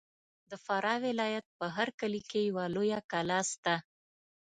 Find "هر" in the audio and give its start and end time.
1.75-1.89